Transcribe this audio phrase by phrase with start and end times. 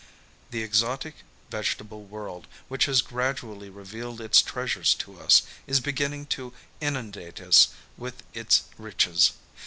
[0.49, 1.17] The exotic
[1.51, 6.53] vegetable world, which has gradually revealed ii6 PARIS its treasures to us, is beginning to
[6.79, 9.33] inundate us with its riches.